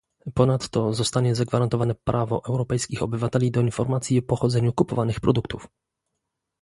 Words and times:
Ponadto 0.33 0.93
zostanie 0.93 1.35
zagwarantowane 1.35 1.95
prawo 1.95 2.43
europejskich 2.49 3.01
obywateli 3.03 3.51
do 3.51 3.61
informacji 3.61 4.19
o 4.19 4.21
pochodzeniu 4.21 4.73
kupowanych 4.73 5.19
produktów 5.19 5.67